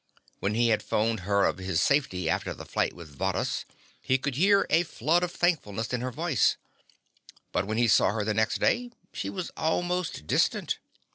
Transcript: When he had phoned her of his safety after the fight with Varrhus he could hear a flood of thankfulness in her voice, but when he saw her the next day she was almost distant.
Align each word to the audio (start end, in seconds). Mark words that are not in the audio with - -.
When 0.39 0.55
he 0.55 0.69
had 0.69 0.81
phoned 0.81 1.19
her 1.19 1.45
of 1.45 1.59
his 1.59 1.79
safety 1.79 2.27
after 2.27 2.55
the 2.55 2.65
fight 2.65 2.93
with 2.93 3.15
Varrhus 3.15 3.65
he 4.01 4.17
could 4.17 4.33
hear 4.33 4.65
a 4.71 4.81
flood 4.81 5.21
of 5.21 5.31
thankfulness 5.31 5.93
in 5.93 6.01
her 6.01 6.09
voice, 6.09 6.57
but 7.51 7.67
when 7.67 7.77
he 7.77 7.87
saw 7.87 8.11
her 8.11 8.23
the 8.23 8.33
next 8.33 8.57
day 8.57 8.89
she 9.13 9.29
was 9.29 9.51
almost 9.55 10.25
distant. 10.25 10.79